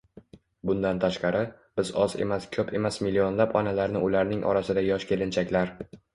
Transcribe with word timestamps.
Bundan 0.69 1.01
tashqari... 1.03 1.41
biz 1.79 1.91
oz 2.05 2.15
emas-ko‘p 2.25 2.73
emas 2.81 2.99
millionlab 3.09 3.55
onalarni 3.63 4.03
ularning 4.09 4.43
orasida 4.55 4.87
yosh 4.89 5.09
kelinchaklar 5.13 5.73